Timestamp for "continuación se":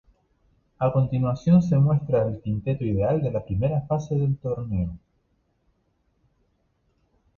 0.91-1.77